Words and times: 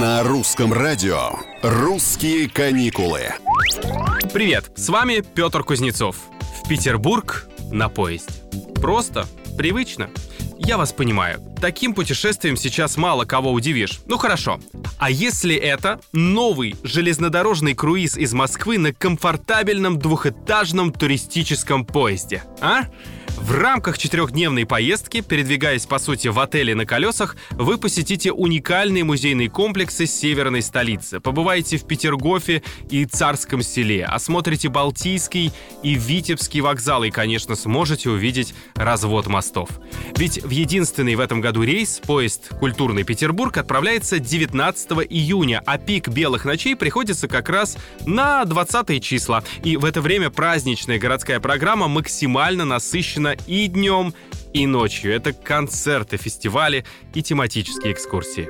На 0.00 0.22
русском 0.22 0.72
радио 0.72 1.32
«Русские 1.62 2.48
каникулы». 2.48 3.34
Привет, 4.32 4.72
с 4.74 4.88
вами 4.88 5.22
Петр 5.34 5.62
Кузнецов. 5.64 6.16
В 6.64 6.66
Петербург 6.66 7.46
на 7.70 7.90
поезде. 7.90 8.32
Просто, 8.76 9.26
привычно. 9.58 10.08
Я 10.56 10.78
вас 10.78 10.94
понимаю, 10.94 11.42
таким 11.60 11.92
путешествием 11.92 12.56
сейчас 12.56 12.96
мало 12.96 13.26
кого 13.26 13.52
удивишь. 13.52 14.00
Ну 14.06 14.16
хорошо. 14.16 14.60
А 14.98 15.10
если 15.10 15.54
это 15.54 16.00
новый 16.12 16.74
железнодорожный 16.82 17.74
круиз 17.74 18.16
из 18.16 18.32
Москвы 18.32 18.78
на 18.78 18.94
комфортабельном 18.94 19.98
двухэтажном 19.98 20.94
туристическом 20.94 21.84
поезде, 21.84 22.44
а? 22.62 22.84
В 23.36 23.52
рамках 23.52 23.98
четырехдневной 23.98 24.66
поездки, 24.66 25.20
передвигаясь 25.20 25.86
по 25.86 25.98
сути 25.98 26.28
в 26.28 26.38
отеле 26.38 26.74
на 26.74 26.86
колесах, 26.86 27.36
вы 27.50 27.78
посетите 27.78 28.30
уникальные 28.30 29.04
музейные 29.04 29.50
комплексы 29.50 30.06
северной 30.06 30.62
столицы, 30.62 31.18
побываете 31.18 31.76
в 31.78 31.86
Петергофе 31.86 32.62
и 32.90 33.04
Царском 33.04 33.62
селе, 33.62 34.04
осмотрите 34.04 34.68
Балтийский 34.68 35.50
и 35.82 35.94
Витебский 35.94 36.60
вокзалы 36.60 37.08
и, 37.08 37.10
конечно, 37.10 37.56
сможете 37.56 38.10
увидеть 38.10 38.54
развод 38.74 39.26
мостов. 39.26 39.68
Ведь 40.16 40.42
в 40.42 40.50
единственный 40.50 41.14
в 41.14 41.20
этом 41.20 41.40
году 41.40 41.62
рейс 41.62 42.00
поезд 42.04 42.50
«Культурный 42.60 43.02
Петербург» 43.02 43.56
отправляется 43.56 44.18
19 44.18 44.90
июня, 45.10 45.62
а 45.66 45.78
пик 45.78 46.08
белых 46.08 46.44
ночей 46.44 46.76
приходится 46.76 47.28
как 47.28 47.48
раз 47.48 47.76
на 48.06 48.44
20 48.44 49.02
числа. 49.02 49.42
И 49.64 49.76
в 49.76 49.84
это 49.84 50.00
время 50.00 50.30
праздничная 50.30 50.98
городская 50.98 51.40
программа 51.40 51.88
максимально 51.88 52.64
насыщена 52.64 53.21
и 53.30 53.68
днем, 53.68 54.14
и 54.52 54.66
ночью. 54.66 55.14
Это 55.14 55.32
концерты, 55.32 56.16
фестивали 56.16 56.84
и 57.14 57.22
тематические 57.22 57.92
экскурсии. 57.92 58.48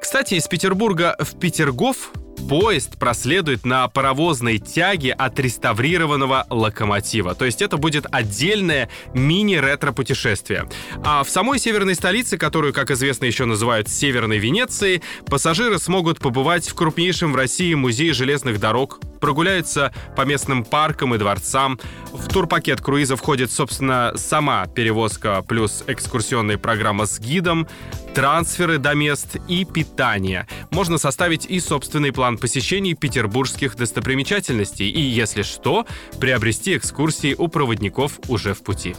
Кстати, 0.00 0.34
из 0.34 0.46
Петербурга 0.46 1.16
в 1.18 1.38
Петергоф 1.38 2.12
поезд 2.48 2.98
проследует 2.98 3.64
на 3.64 3.88
паровозной 3.88 4.58
тяге 4.58 5.12
отреставрированного 5.12 6.46
локомотива. 6.50 7.34
То 7.34 7.44
есть 7.44 7.62
это 7.62 7.76
будет 7.78 8.06
отдельное 8.10 8.90
мини-ретро-путешествие. 9.14 10.68
А 11.04 11.24
в 11.24 11.30
самой 11.30 11.58
северной 11.58 11.94
столице, 11.94 12.36
которую, 12.36 12.74
как 12.74 12.90
известно, 12.90 13.24
еще 13.24 13.44
называют 13.44 13.88
Северной 13.88 14.38
Венецией, 14.38 15.02
пассажиры 15.26 15.78
смогут 15.78 16.18
побывать 16.18 16.68
в 16.68 16.74
крупнейшем 16.74 17.32
в 17.32 17.36
России 17.36 17.72
музее 17.74 18.12
железных 18.12 18.60
дорог, 18.60 19.00
прогуляются 19.24 19.90
по 20.16 20.26
местным 20.26 20.66
паркам 20.66 21.14
и 21.14 21.18
дворцам. 21.18 21.80
В 22.12 22.28
турпакет 22.28 22.82
круиза 22.82 23.16
входит, 23.16 23.50
собственно, 23.50 24.12
сама 24.16 24.66
перевозка 24.66 25.40
плюс 25.40 25.82
экскурсионная 25.86 26.58
программа 26.58 27.06
с 27.06 27.18
гидом, 27.18 27.66
трансферы 28.14 28.76
до 28.76 28.92
мест 28.92 29.36
и 29.48 29.64
питание. 29.64 30.46
Можно 30.70 30.98
составить 30.98 31.46
и 31.46 31.58
собственный 31.58 32.12
план 32.12 32.36
посещений 32.36 32.92
петербургских 32.92 33.76
достопримечательностей 33.76 34.90
и, 34.90 35.00
если 35.00 35.40
что, 35.40 35.86
приобрести 36.20 36.76
экскурсии 36.76 37.34
у 37.38 37.48
проводников 37.48 38.20
уже 38.28 38.52
в 38.52 38.62
пути. 38.62 38.94